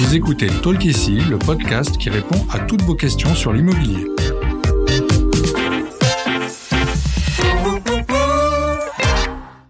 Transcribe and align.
Vous 0.00 0.14
écoutez 0.14 0.46
Talk 0.62 0.84
ici, 0.84 1.18
le 1.28 1.36
podcast 1.40 1.98
qui 1.98 2.08
répond 2.08 2.46
à 2.52 2.60
toutes 2.60 2.82
vos 2.82 2.94
questions 2.94 3.34
sur 3.34 3.52
l'immobilier. 3.52 4.06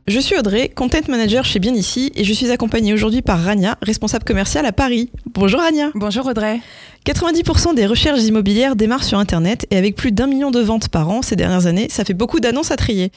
Je 0.07 0.21
suis 0.21 0.37
Audrey, 0.37 0.69
content 0.69 0.99
manager 1.09 1.47
chez 1.47 1.61
Bien 1.61 1.73
Ici 1.73 2.13
et 2.15 2.25
je 2.25 2.33
suis 2.35 2.51
accompagnée 2.51 2.93
aujourd'hui 2.93 3.23
par 3.23 3.41
Rania, 3.41 3.79
responsable 3.81 4.25
commerciale 4.25 4.67
à 4.67 4.73
Paris. 4.73 5.11
Bonjour 5.33 5.61
Rania. 5.61 5.93
Bonjour 5.95 6.27
Audrey. 6.27 6.61
90% 7.07 7.75
des 7.75 7.87
recherches 7.87 8.23
immobilières 8.25 8.77
démarrent 8.77 9.05
sur 9.05 9.19
Internet 9.19 9.67
et 9.71 9.79
avec 9.79 9.97
plus 9.97 10.13
d'un 10.13 10.27
million 10.27 10.51
de 10.51 10.61
ventes 10.61 10.91
par 10.91 11.09
an 11.09 11.23
ces 11.23 11.37
dernières 11.37 11.65
années, 11.65 11.89
ça 11.89 12.05
fait 12.05 12.13
beaucoup 12.13 12.41
d'annonces 12.41 12.71
à 12.71 12.77
trier. 12.77 13.13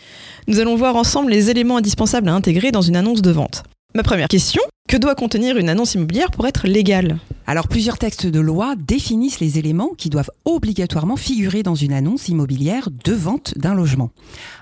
Nous 0.48 0.60
allons 0.60 0.78
voir 0.78 0.96
ensemble 0.96 1.32
les 1.32 1.50
éléments 1.50 1.76
indispensables 1.76 2.30
à 2.30 2.34
intégrer 2.34 2.72
dans 2.72 2.82
une 2.82 2.96
annonce 2.96 3.22
de 3.22 3.32
vente. 3.32 3.64
Ma 3.94 4.04
première 4.04 4.30
question, 4.30 4.62
que 4.88 4.96
doit 4.96 5.16
contenir 5.16 5.58
une 5.58 5.68
annonce 5.68 5.96
immobilière 5.96 6.32
pour 6.32 6.48
être 6.48 6.66
légale? 6.66 7.18
Alors 7.52 7.68
plusieurs 7.68 7.98
textes 7.98 8.28
de 8.28 8.40
loi 8.40 8.76
définissent 8.78 9.42
les 9.42 9.60
éléments 9.60 9.92
qui 9.98 10.10
doivent 10.10 10.32
obligatoirement 10.46 11.18
figurer 11.18 11.64
dans 11.64 11.76
une 11.76 11.92
annonce 11.92 12.30
immobilière 12.30 12.88
de 13.04 13.12
vente 13.12 13.58
d'un 13.58 13.74
logement. 13.74 14.12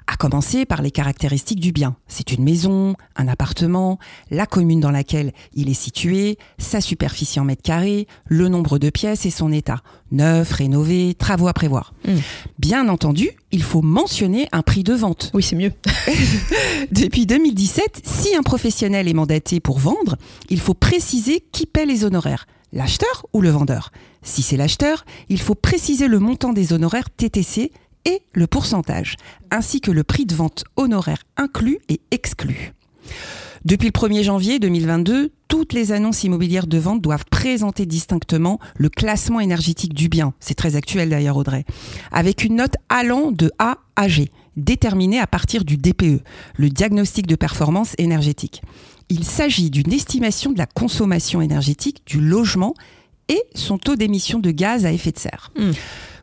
À 0.07 0.15
commencer 0.15 0.65
par 0.65 0.81
les 0.81 0.89
caractéristiques 0.89 1.59
du 1.59 1.71
bien. 1.71 1.97
C'est 2.07 2.31
une 2.31 2.43
maison, 2.43 2.95
un 3.15 3.27
appartement, 3.27 3.99
la 4.31 4.47
commune 4.47 4.79
dans 4.79 4.89
laquelle 4.89 5.33
il 5.53 5.69
est 5.69 5.75
situé, 5.75 6.39
sa 6.57 6.81
superficie 6.81 7.39
en 7.39 7.45
mètres 7.45 7.61
carrés, 7.61 8.07
le 8.25 8.47
nombre 8.47 8.79
de 8.79 8.89
pièces 8.89 9.27
et 9.27 9.29
son 9.29 9.51
état. 9.51 9.83
Neuf, 10.11 10.51
rénové, 10.51 11.13
travaux 11.13 11.47
à 11.47 11.53
prévoir. 11.53 11.93
Hmm. 12.07 12.17
Bien 12.57 12.89
entendu, 12.89 13.29
il 13.51 13.61
faut 13.61 13.83
mentionner 13.83 14.47
un 14.51 14.63
prix 14.63 14.81
de 14.81 14.95
vente. 14.95 15.29
Oui, 15.35 15.43
c'est 15.43 15.55
mieux. 15.55 15.73
Depuis 16.91 17.27
2017, 17.27 18.01
si 18.03 18.35
un 18.35 18.41
professionnel 18.41 19.07
est 19.07 19.13
mandaté 19.13 19.59
pour 19.59 19.77
vendre, 19.77 20.17
il 20.49 20.59
faut 20.59 20.73
préciser 20.73 21.43
qui 21.51 21.67
paie 21.67 21.85
les 21.85 22.03
honoraires, 22.03 22.47
l'acheteur 22.73 23.25
ou 23.33 23.41
le 23.41 23.49
vendeur. 23.49 23.91
Si 24.21 24.41
c'est 24.41 24.57
l'acheteur, 24.57 25.05
il 25.29 25.39
faut 25.39 25.55
préciser 25.55 26.07
le 26.07 26.19
montant 26.19 26.53
des 26.53 26.73
honoraires 26.73 27.09
TTC 27.09 27.71
et 28.05 28.21
le 28.33 28.47
pourcentage, 28.47 29.15
ainsi 29.51 29.81
que 29.81 29.91
le 29.91 30.03
prix 30.03 30.25
de 30.25 30.35
vente 30.35 30.63
honoraire 30.75 31.23
inclus 31.37 31.79
et 31.89 32.01
exclu. 32.11 32.73
Depuis 33.65 33.87
le 33.87 33.91
1er 33.91 34.23
janvier 34.23 34.59
2022, 34.59 35.31
toutes 35.49 35.73
les 35.73 35.91
annonces 35.91 36.23
immobilières 36.23 36.67
de 36.67 36.77
vente 36.77 37.01
doivent 37.01 37.25
présenter 37.29 37.85
distinctement 37.85 38.59
le 38.77 38.87
classement 38.87 39.41
énergétique 39.41 39.93
du 39.93 40.07
bien. 40.07 40.33
C'est 40.39 40.53
très 40.53 40.75
actuel 40.75 41.09
d'ailleurs 41.09 41.35
Audrey. 41.35 41.65
Avec 42.11 42.43
une 42.43 42.55
note 42.55 42.75
allant 42.87 43.31
de 43.31 43.51
A 43.59 43.79
à 43.97 44.07
G, 44.07 44.31
déterminée 44.57 45.19
à 45.19 45.27
partir 45.27 45.63
du 45.63 45.77
DPE, 45.77 46.21
le 46.55 46.69
diagnostic 46.69 47.27
de 47.27 47.35
performance 47.35 47.93
énergétique. 47.97 48.61
Il 49.09 49.23
s'agit 49.23 49.69
d'une 49.69 49.91
estimation 49.91 50.51
de 50.51 50.57
la 50.57 50.67
consommation 50.67 51.41
énergétique 51.41 52.03
du 52.05 52.19
logement 52.19 52.73
et 53.27 53.41
son 53.55 53.77
taux 53.77 53.95
d'émission 53.95 54.39
de 54.39 54.51
gaz 54.51 54.85
à 54.85 54.91
effet 54.91 55.11
de 55.11 55.19
serre. 55.19 55.51
Hmm. 55.57 55.71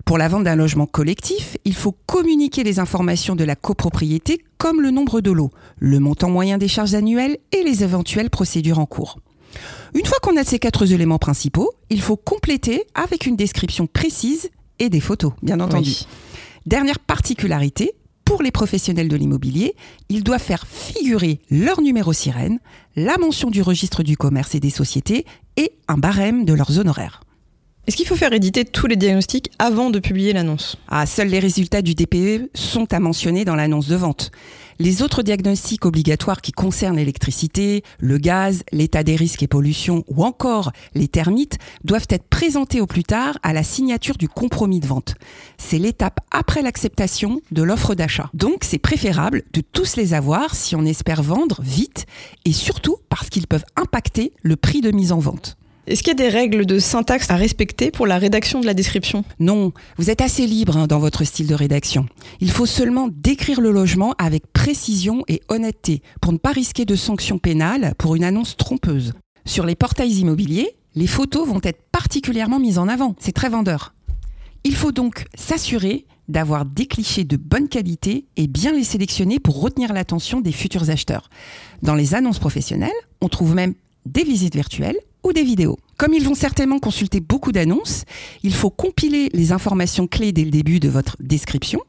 Pour 0.04 0.18
la 0.18 0.28
vente 0.28 0.44
d'un 0.44 0.54
logement 0.54 0.86
collectif, 0.86 1.56
il 1.64 1.74
faut 1.74 1.96
communiquer 2.06 2.62
les 2.62 2.78
informations 2.78 3.34
de 3.34 3.42
la 3.42 3.56
copropriété 3.56 4.40
comme 4.56 4.80
le 4.80 4.92
nombre 4.92 5.20
de 5.20 5.32
lots, 5.32 5.50
le 5.78 5.98
montant 5.98 6.30
moyen 6.30 6.58
des 6.58 6.68
charges 6.68 6.94
annuelles 6.94 7.38
et 7.50 7.64
les 7.64 7.82
éventuelles 7.82 8.30
procédures 8.30 8.78
en 8.78 8.86
cours. 8.86 9.18
Une 9.94 10.06
fois 10.06 10.18
qu'on 10.22 10.36
a 10.36 10.44
ces 10.44 10.60
quatre 10.60 10.92
éléments 10.92 11.18
principaux, 11.18 11.72
il 11.90 12.00
faut 12.00 12.16
compléter 12.16 12.84
avec 12.94 13.26
une 13.26 13.34
description 13.34 13.88
précise 13.88 14.50
et 14.78 14.90
des 14.90 15.00
photos, 15.00 15.32
bien 15.42 15.58
entendu. 15.58 15.90
Oui. 15.90 16.06
Dernière 16.66 16.98
particularité, 16.98 17.94
pour 18.26 18.42
les 18.42 18.50
professionnels 18.50 19.08
de 19.08 19.16
l'immobilier, 19.16 19.74
ils 20.10 20.22
doivent 20.22 20.42
faire 20.42 20.66
figurer 20.66 21.38
leur 21.48 21.80
numéro 21.80 22.12
sirène, 22.12 22.58
la 22.96 23.16
mention 23.16 23.50
du 23.50 23.62
registre 23.62 24.02
du 24.02 24.18
commerce 24.18 24.54
et 24.54 24.60
des 24.60 24.68
sociétés 24.68 25.24
et 25.56 25.72
un 25.88 25.96
barème 25.96 26.44
de 26.44 26.52
leurs 26.52 26.78
honoraires. 26.78 27.22
Est-ce 27.86 27.96
qu'il 27.96 28.06
faut 28.08 28.16
faire 28.16 28.32
éditer 28.32 28.64
tous 28.64 28.88
les 28.88 28.96
diagnostics 28.96 29.48
avant 29.60 29.90
de 29.90 30.00
publier 30.00 30.32
l'annonce? 30.32 30.76
Ah, 30.88 31.06
seuls 31.06 31.28
les 31.28 31.38
résultats 31.38 31.82
du 31.82 31.94
DPE 31.94 32.50
sont 32.52 32.92
à 32.92 32.98
mentionner 32.98 33.44
dans 33.44 33.54
l'annonce 33.54 33.86
de 33.86 33.94
vente. 33.94 34.32
Les 34.80 35.02
autres 35.02 35.22
diagnostics 35.22 35.86
obligatoires 35.86 36.40
qui 36.40 36.50
concernent 36.50 36.96
l'électricité, 36.96 37.84
le 38.00 38.18
gaz, 38.18 38.64
l'état 38.72 39.04
des 39.04 39.14
risques 39.14 39.44
et 39.44 39.46
pollution 39.46 40.02
ou 40.08 40.24
encore 40.24 40.72
les 40.96 41.06
termites 41.06 41.58
doivent 41.84 42.08
être 42.10 42.26
présentés 42.28 42.80
au 42.80 42.86
plus 42.86 43.04
tard 43.04 43.38
à 43.44 43.52
la 43.52 43.62
signature 43.62 44.16
du 44.16 44.28
compromis 44.28 44.80
de 44.80 44.86
vente. 44.88 45.14
C'est 45.56 45.78
l'étape 45.78 46.18
après 46.32 46.62
l'acceptation 46.62 47.40
de 47.52 47.62
l'offre 47.62 47.94
d'achat. 47.94 48.30
Donc 48.34 48.64
c'est 48.64 48.78
préférable 48.78 49.44
de 49.52 49.60
tous 49.60 49.94
les 49.94 50.12
avoir 50.12 50.56
si 50.56 50.74
on 50.74 50.84
espère 50.84 51.22
vendre 51.22 51.62
vite 51.62 52.06
et 52.44 52.52
surtout 52.52 52.96
parce 53.08 53.30
qu'ils 53.30 53.46
peuvent 53.46 53.64
impacter 53.76 54.32
le 54.42 54.56
prix 54.56 54.80
de 54.80 54.90
mise 54.90 55.12
en 55.12 55.20
vente. 55.20 55.56
Est-ce 55.86 56.02
qu'il 56.02 56.08
y 56.08 56.10
a 56.10 56.14
des 56.14 56.28
règles 56.28 56.66
de 56.66 56.80
syntaxe 56.80 57.30
à 57.30 57.36
respecter 57.36 57.92
pour 57.92 58.08
la 58.08 58.18
rédaction 58.18 58.60
de 58.60 58.66
la 58.66 58.74
description? 58.74 59.24
Non, 59.38 59.72
vous 59.98 60.10
êtes 60.10 60.20
assez 60.20 60.44
libre 60.44 60.76
hein, 60.76 60.88
dans 60.88 60.98
votre 60.98 61.22
style 61.22 61.46
de 61.46 61.54
rédaction. 61.54 62.06
Il 62.40 62.50
faut 62.50 62.66
seulement 62.66 63.08
décrire 63.08 63.60
le 63.60 63.70
logement 63.70 64.12
avec 64.18 64.52
précision 64.52 65.22
et 65.28 65.42
honnêteté 65.48 66.02
pour 66.20 66.32
ne 66.32 66.38
pas 66.38 66.50
risquer 66.50 66.86
de 66.86 66.96
sanctions 66.96 67.38
pénales 67.38 67.94
pour 67.98 68.16
une 68.16 68.24
annonce 68.24 68.56
trompeuse. 68.56 69.12
Sur 69.44 69.64
les 69.64 69.76
portails 69.76 70.18
immobiliers, 70.18 70.76
les 70.96 71.06
photos 71.06 71.46
vont 71.46 71.60
être 71.62 71.82
particulièrement 71.92 72.58
mises 72.58 72.78
en 72.78 72.88
avant. 72.88 73.14
C'est 73.20 73.30
très 73.30 73.48
vendeur. 73.48 73.94
Il 74.64 74.74
faut 74.74 74.90
donc 74.90 75.26
s'assurer 75.36 76.06
d'avoir 76.26 76.64
des 76.64 76.86
clichés 76.86 77.22
de 77.22 77.36
bonne 77.36 77.68
qualité 77.68 78.26
et 78.36 78.48
bien 78.48 78.72
les 78.72 78.82
sélectionner 78.82 79.38
pour 79.38 79.60
retenir 79.60 79.92
l'attention 79.92 80.40
des 80.40 80.50
futurs 80.50 80.90
acheteurs. 80.90 81.30
Dans 81.82 81.94
les 81.94 82.16
annonces 82.16 82.40
professionnelles, 82.40 82.90
on 83.20 83.28
trouve 83.28 83.54
même 83.54 83.74
des 84.04 84.24
visites 84.24 84.56
virtuelles 84.56 84.98
des 85.32 85.42
vidéos. 85.42 85.78
Comme 85.96 86.12
ils 86.12 86.24
vont 86.24 86.34
certainement 86.34 86.78
consulter 86.78 87.20
beaucoup 87.20 87.52
d'annonces, 87.52 88.04
il 88.42 88.54
faut 88.54 88.70
compiler 88.70 89.28
les 89.32 89.52
informations 89.52 90.06
clés 90.06 90.32
dès 90.32 90.44
le 90.44 90.50
début 90.50 90.80
de 90.80 90.88
votre 90.88 91.16
description. 91.20 91.80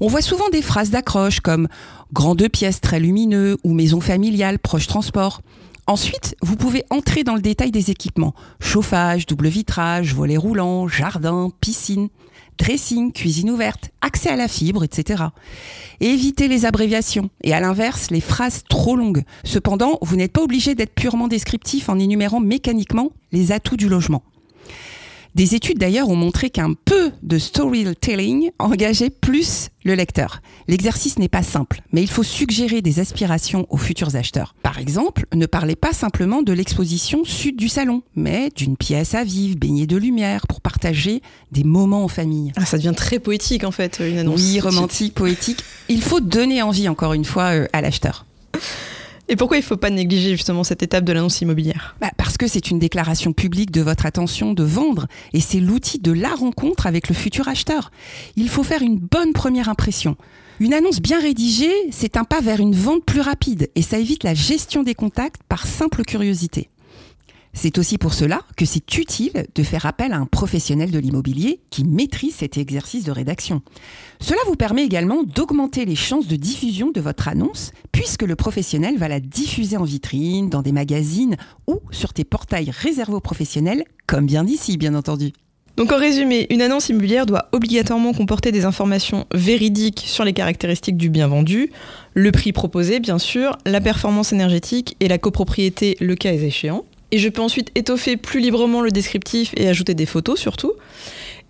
On 0.00 0.08
voit 0.08 0.22
souvent 0.22 0.48
des 0.50 0.62
phrases 0.62 0.90
d'accroche 0.90 1.40
comme 1.40 1.68
grand 2.12 2.34
deux 2.34 2.48
pièces 2.48 2.80
très 2.80 3.00
lumineux 3.00 3.56
ou 3.64 3.72
maison 3.72 4.00
familiale 4.00 4.58
proche 4.58 4.86
transport. 4.86 5.42
Ensuite, 5.88 6.36
vous 6.42 6.56
pouvez 6.56 6.84
entrer 6.90 7.24
dans 7.24 7.34
le 7.34 7.40
détail 7.40 7.70
des 7.70 7.90
équipements. 7.90 8.34
Chauffage, 8.60 9.24
double 9.24 9.48
vitrage, 9.48 10.14
volets 10.14 10.36
roulants, 10.36 10.86
jardin, 10.86 11.50
piscine, 11.62 12.10
dressing, 12.58 13.10
cuisine 13.10 13.48
ouverte, 13.48 13.90
accès 14.02 14.28
à 14.28 14.36
la 14.36 14.48
fibre, 14.48 14.84
etc. 14.84 15.24
Et 16.00 16.08
évitez 16.08 16.46
les 16.46 16.66
abréviations 16.66 17.30
et 17.42 17.54
à 17.54 17.60
l'inverse 17.60 18.10
les 18.10 18.20
phrases 18.20 18.64
trop 18.68 18.96
longues. 18.96 19.22
Cependant, 19.44 19.98
vous 20.02 20.16
n'êtes 20.16 20.34
pas 20.34 20.42
obligé 20.42 20.74
d'être 20.74 20.94
purement 20.94 21.26
descriptif 21.26 21.88
en 21.88 21.98
énumérant 21.98 22.40
mécaniquement 22.40 23.10
les 23.32 23.50
atouts 23.50 23.78
du 23.78 23.88
logement. 23.88 24.22
Des 25.34 25.54
études 25.54 25.78
d'ailleurs 25.78 26.08
ont 26.08 26.16
montré 26.16 26.50
qu'un 26.50 26.72
peu 26.72 27.12
de 27.22 27.38
storytelling 27.38 28.50
engageait 28.58 29.10
plus 29.10 29.68
le 29.84 29.94
lecteur. 29.94 30.40
L'exercice 30.66 31.18
n'est 31.18 31.28
pas 31.28 31.42
simple, 31.42 31.82
mais 31.92 32.02
il 32.02 32.08
faut 32.08 32.22
suggérer 32.22 32.82
des 32.82 32.98
aspirations 32.98 33.66
aux 33.70 33.76
futurs 33.76 34.16
acheteurs. 34.16 34.54
Par 34.62 34.78
exemple, 34.78 35.26
ne 35.34 35.46
parlez 35.46 35.76
pas 35.76 35.92
simplement 35.92 36.42
de 36.42 36.52
l'exposition 36.52 37.24
sud 37.24 37.56
du 37.56 37.68
salon, 37.68 38.02
mais 38.16 38.50
d'une 38.56 38.76
pièce 38.76 39.14
à 39.14 39.24
vivre, 39.24 39.56
baignée 39.56 39.86
de 39.86 39.96
lumière, 39.96 40.46
pour 40.46 40.60
partager 40.60 41.22
des 41.52 41.64
moments 41.64 42.04
en 42.04 42.08
famille. 42.08 42.52
Ah, 42.56 42.64
ça 42.64 42.76
devient 42.76 42.94
très 42.96 43.18
poétique 43.18 43.64
en 43.64 43.70
fait, 43.70 44.00
une 44.00 44.18
annonce. 44.18 44.40
Oui, 44.40 44.60
romantique, 44.60 45.14
poétique. 45.14 45.62
Il 45.88 46.02
faut 46.02 46.20
donner 46.20 46.62
envie, 46.62 46.88
encore 46.88 47.12
une 47.12 47.24
fois, 47.24 47.54
euh, 47.54 47.66
à 47.72 47.80
l'acheteur. 47.80 48.26
Et 49.30 49.36
pourquoi 49.36 49.58
il 49.58 49.60
ne 49.60 49.66
faut 49.66 49.76
pas 49.76 49.90
négliger 49.90 50.30
justement 50.30 50.64
cette 50.64 50.82
étape 50.82 51.04
de 51.04 51.12
l'annonce 51.12 51.42
immobilière? 51.42 51.96
Bah, 52.00 52.10
parce 52.16 52.38
que 52.38 52.46
c'est 52.46 52.70
une 52.70 52.78
déclaration 52.78 53.34
publique 53.34 53.70
de 53.70 53.82
votre 53.82 54.06
attention 54.06 54.54
de 54.54 54.64
vendre 54.64 55.06
et 55.34 55.40
c'est 55.40 55.60
l'outil 55.60 55.98
de 55.98 56.12
la 56.12 56.34
rencontre 56.34 56.86
avec 56.86 57.10
le 57.10 57.14
futur 57.14 57.46
acheteur. 57.46 57.90
Il 58.36 58.48
faut 58.48 58.62
faire 58.62 58.80
une 58.80 58.96
bonne 58.96 59.34
première 59.34 59.68
impression. 59.68 60.16
Une 60.60 60.72
annonce 60.72 61.00
bien 61.00 61.20
rédigée, 61.20 61.74
c'est 61.90 62.16
un 62.16 62.24
pas 62.24 62.40
vers 62.40 62.58
une 62.58 62.74
vente 62.74 63.04
plus 63.04 63.20
rapide 63.20 63.68
et 63.74 63.82
ça 63.82 63.98
évite 63.98 64.24
la 64.24 64.32
gestion 64.32 64.82
des 64.82 64.94
contacts 64.94 65.42
par 65.46 65.66
simple 65.66 66.04
curiosité. 66.04 66.70
C'est 67.60 67.76
aussi 67.78 67.98
pour 67.98 68.14
cela 68.14 68.42
que 68.56 68.64
c'est 68.64 68.96
utile 68.98 69.46
de 69.52 69.62
faire 69.64 69.84
appel 69.84 70.12
à 70.12 70.18
un 70.18 70.26
professionnel 70.26 70.92
de 70.92 70.98
l'immobilier 71.00 71.58
qui 71.70 71.82
maîtrise 71.82 72.36
cet 72.36 72.56
exercice 72.56 73.02
de 73.02 73.10
rédaction. 73.10 73.62
Cela 74.20 74.38
vous 74.46 74.54
permet 74.54 74.84
également 74.84 75.24
d'augmenter 75.24 75.84
les 75.84 75.96
chances 75.96 76.28
de 76.28 76.36
diffusion 76.36 76.92
de 76.92 77.00
votre 77.00 77.26
annonce 77.26 77.72
puisque 77.90 78.22
le 78.22 78.36
professionnel 78.36 78.96
va 78.96 79.08
la 79.08 79.18
diffuser 79.18 79.76
en 79.76 79.82
vitrine, 79.82 80.48
dans 80.48 80.62
des 80.62 80.70
magazines 80.70 81.36
ou 81.66 81.80
sur 81.90 82.12
des 82.12 82.22
portails 82.22 82.70
réservés 82.70 83.14
aux 83.14 83.20
professionnels, 83.20 83.82
comme 84.06 84.26
bien 84.26 84.44
d'ici 84.44 84.76
bien 84.76 84.94
entendu. 84.94 85.32
Donc 85.76 85.90
en 85.90 85.98
résumé, 85.98 86.46
une 86.50 86.62
annonce 86.62 86.90
immobilière 86.90 87.26
doit 87.26 87.48
obligatoirement 87.50 88.12
comporter 88.12 88.52
des 88.52 88.66
informations 88.66 89.26
véridiques 89.34 90.04
sur 90.06 90.22
les 90.22 90.32
caractéristiques 90.32 90.96
du 90.96 91.10
bien 91.10 91.26
vendu, 91.26 91.72
le 92.14 92.30
prix 92.30 92.52
proposé 92.52 93.00
bien 93.00 93.18
sûr, 93.18 93.58
la 93.66 93.80
performance 93.80 94.32
énergétique 94.32 94.96
et 95.00 95.08
la 95.08 95.18
copropriété 95.18 95.96
le 95.98 96.14
cas 96.14 96.32
échéant. 96.32 96.84
Et 97.10 97.18
je 97.18 97.28
peux 97.28 97.42
ensuite 97.42 97.70
étoffer 97.74 98.16
plus 98.16 98.40
librement 98.40 98.80
le 98.80 98.90
descriptif 98.90 99.52
et 99.56 99.68
ajouter 99.68 99.94
des 99.94 100.06
photos 100.06 100.38
surtout. 100.38 100.72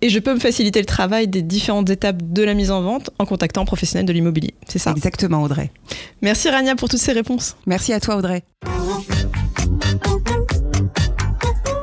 Et 0.01 0.09
je 0.09 0.19
peux 0.19 0.33
me 0.33 0.39
faciliter 0.39 0.79
le 0.79 0.85
travail 0.85 1.27
des 1.27 1.41
différentes 1.41 1.89
étapes 1.89 2.21
de 2.21 2.43
la 2.43 2.53
mise 2.53 2.71
en 2.71 2.81
vente 2.81 3.09
en 3.19 3.25
contactant 3.25 3.61
un 3.61 3.65
professionnel 3.65 4.05
de 4.05 4.13
l'immobilier. 4.13 4.53
C'est 4.67 4.79
ça. 4.79 4.93
Exactement 4.95 5.43
Audrey. 5.43 5.71
Merci 6.21 6.49
Rania 6.49 6.75
pour 6.75 6.87
toutes 6.87 6.99
ces 6.99 7.11
réponses. 7.11 7.57
Merci 7.65 7.91
à 7.91 7.99
toi 7.99 8.15
Audrey. 8.15 8.43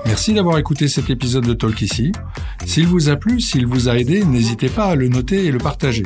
Merci 0.07 0.33
d'avoir 0.33 0.57
écouté 0.57 0.89
cet 0.89 1.11
épisode 1.11 1.47
de 1.47 1.53
Talk 1.53 1.83
ici. 1.83 2.13
S'il 2.65 2.87
vous 2.87 3.11
a 3.11 3.17
plu, 3.17 3.39
s'il 3.41 3.67
vous 3.67 3.91
a 3.91 3.99
aidé, 3.99 4.25
n'hésitez 4.25 4.71
pas 4.71 4.87
à 4.87 4.95
le 4.95 5.09
noter 5.09 5.45
et 5.45 5.51
le 5.51 5.59
partager. 5.59 6.05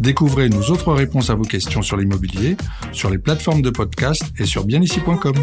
Découvrez 0.00 0.48
nos 0.48 0.62
autres 0.70 0.92
réponses 0.92 1.30
à 1.30 1.36
vos 1.36 1.44
questions 1.44 1.82
sur 1.82 1.96
l'immobilier 1.96 2.56
sur 2.92 3.08
les 3.08 3.18
plateformes 3.18 3.62
de 3.62 3.70
podcast 3.70 4.24
et 4.38 4.46
sur 4.46 4.64
bienici.com. 4.64 5.34